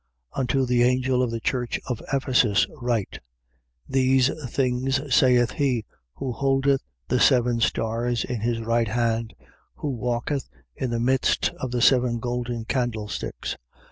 2:1. 0.33 0.39
Unto 0.41 0.65
the 0.65 0.81
angel 0.81 1.21
of 1.21 1.29
the 1.29 1.39
church 1.39 1.79
of 1.85 2.01
Ephesus 2.11 2.65
write: 2.81 3.19
These 3.87 4.31
things 4.51 4.99
saith 5.13 5.51
he 5.51 5.85
who 6.15 6.31
holdeth 6.31 6.81
the 7.07 7.19
seven 7.19 7.59
stars 7.59 8.23
in 8.23 8.41
his 8.41 8.61
right 8.61 8.87
hand, 8.87 9.35
who 9.75 9.89
walketh 9.91 10.49
in 10.75 10.89
the 10.89 10.99
midst 10.99 11.49
of 11.59 11.69
the 11.69 11.83
seven 11.83 12.17
golden 12.17 12.65
candlesticks: 12.65 13.51
2:2. 13.51 13.55